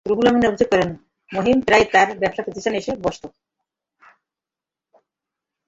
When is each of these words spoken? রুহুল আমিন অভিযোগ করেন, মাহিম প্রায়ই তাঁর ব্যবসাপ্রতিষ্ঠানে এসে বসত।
রুহুল 0.05 0.27
আমিন 0.27 0.43
অভিযোগ 0.47 0.69
করেন, 0.71 0.89
মাহিম 1.31 1.57
প্রায়ই 1.61 1.87
তাঁর 1.93 2.07
ব্যবসাপ্রতিষ্ঠানে 2.17 2.77
এসে 2.77 2.91
বসত। 3.01 3.23